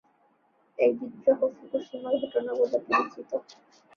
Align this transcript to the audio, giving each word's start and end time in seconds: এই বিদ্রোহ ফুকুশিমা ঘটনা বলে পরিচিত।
এই 0.79 0.91
বিদ্রোহ 0.97 1.39
ফুকুশিমা 1.55 2.09
ঘটনা 2.21 2.51
বলে 2.59 2.77
পরিচিত। 2.85 3.31